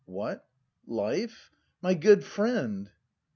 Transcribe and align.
What? 0.07 0.47
life? 0.87 1.51
My 1.83 1.93
good 1.93 2.23
friend 2.23 2.89